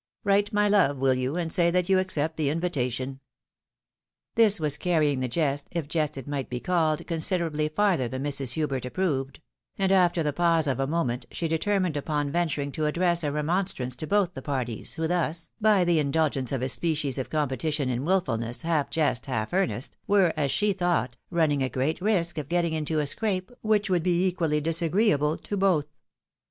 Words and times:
"Write, 0.23 0.51
my 0.51 0.67
love, 0.67 0.97
wiU 0.97 1.15
you, 1.15 1.35
and 1.35 1.53
say 1.53 1.69
that 1.69 1.87
you 1.87 1.99
accept 1.99 2.35
the 2.35 2.49
invitation." 2.49 3.19
This 4.33 4.59
was 4.59 4.75
carrying 4.75 5.19
the 5.19 5.27
jest, 5.27 5.67
if 5.73 5.87
jest 5.87 6.17
it 6.17 6.27
might 6.27 6.49
be 6.49 6.59
called, 6.59 7.05
conr 7.05 7.17
siderably 7.17 7.71
farther 7.71 8.07
than 8.07 8.23
Mrs. 8.23 8.53
Hubert 8.53 8.83
approved; 8.83 9.41
and 9.77 9.91
after 9.91 10.23
the 10.23 10.33
pause 10.33 10.65
of 10.65 10.79
a 10.79 10.87
moment 10.87 11.27
she 11.29 11.47
determined 11.47 11.95
upon 11.95 12.31
venturing 12.31 12.71
to 12.71 12.87
address 12.87 13.23
a 13.23 13.31
remonstrance 13.31 13.95
to 13.97 14.07
both 14.07 14.33
the 14.33 14.41
parties, 14.41 14.95
who 14.95 15.07
thus, 15.07 15.51
by 15.61 15.83
the 15.83 15.99
indulgence 15.99 16.51
of 16.51 16.63
a 16.63 16.69
species 16.69 17.19
of 17.19 17.29
competition 17.29 17.87
in 17.87 18.03
wilfulness, 18.03 18.63
half 18.63 18.89
jest, 18.89 19.27
half 19.27 19.53
earnest, 19.53 19.97
were, 20.07 20.33
as 20.35 20.49
she 20.49 20.73
thought, 20.73 21.15
running 21.29 21.61
a 21.61 21.69
great 21.69 22.01
risk 22.01 22.39
of 22.39 22.49
getting 22.49 22.73
into 22.73 22.97
a 22.97 23.05
scrape 23.05 23.51
which 23.61 23.87
would 23.87 24.01
be 24.01 24.25
equally 24.25 24.59
disagreeable 24.59 25.37
to 25.37 25.55
both. 25.55 25.85